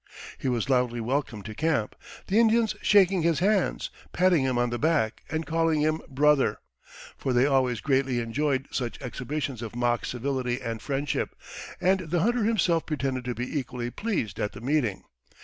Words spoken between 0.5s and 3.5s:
loudly welcomed to camp, the Indians shaking his